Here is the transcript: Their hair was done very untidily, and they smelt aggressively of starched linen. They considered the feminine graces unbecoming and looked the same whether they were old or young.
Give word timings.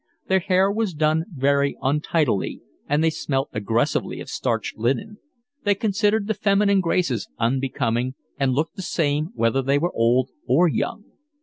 Their 0.27 0.39
hair 0.39 0.71
was 0.71 0.95
done 0.95 1.25
very 1.31 1.77
untidily, 1.79 2.61
and 2.89 3.03
they 3.03 3.11
smelt 3.11 3.49
aggressively 3.53 4.19
of 4.19 4.29
starched 4.29 4.75
linen. 4.75 5.19
They 5.63 5.75
considered 5.75 6.25
the 6.25 6.33
feminine 6.33 6.81
graces 6.81 7.27
unbecoming 7.37 8.15
and 8.39 8.53
looked 8.53 8.75
the 8.77 8.81
same 8.81 9.27
whether 9.35 9.61
they 9.61 9.77
were 9.77 9.93
old 9.93 10.31
or 10.47 10.67
young. 10.67 11.03